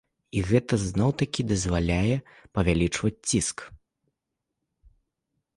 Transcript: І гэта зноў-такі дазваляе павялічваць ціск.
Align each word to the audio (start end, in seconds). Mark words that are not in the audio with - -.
І 0.39 0.41
гэта 0.51 0.73
зноў-такі 0.83 1.41
дазваляе 1.51 2.15
павялічваць 2.59 3.15
ціск. 3.33 3.65